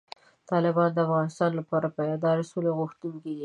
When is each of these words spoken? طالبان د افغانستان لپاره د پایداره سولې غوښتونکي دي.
طالبان 0.51 0.89
د 0.93 0.97
افغانستان 1.07 1.51
لپاره 1.59 1.87
د 1.87 1.93
پایداره 1.97 2.43
سولې 2.51 2.71
غوښتونکي 2.79 3.19
دي. 3.37 3.37